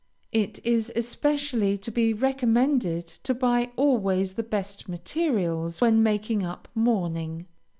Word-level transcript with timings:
It 0.31 0.59
is 0.63 0.91
especially 0.95 1.77
to 1.77 1.91
be 1.91 2.11
recommended 2.11 3.05
to 3.05 3.35
buy 3.35 3.69
always 3.75 4.33
the 4.33 4.41
best 4.41 4.89
materials 4.89 5.79
when 5.79 6.01
making 6.01 6.43
up 6.43 6.67
mourning. 6.73 7.45